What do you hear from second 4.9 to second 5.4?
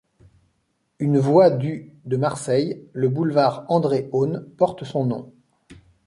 nom.